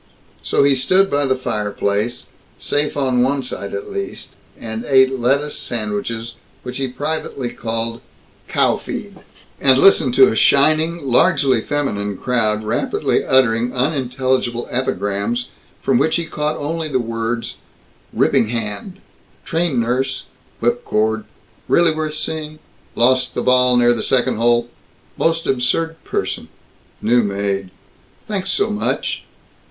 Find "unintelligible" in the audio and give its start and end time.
13.75-14.67